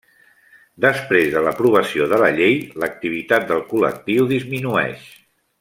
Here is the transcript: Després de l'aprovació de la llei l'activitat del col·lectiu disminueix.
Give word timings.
Després 0.85 1.27
de 1.33 1.43
l'aprovació 1.47 2.07
de 2.15 2.19
la 2.25 2.31
llei 2.39 2.57
l'activitat 2.85 3.47
del 3.53 3.65
col·lectiu 3.75 4.29
disminueix. 4.37 5.09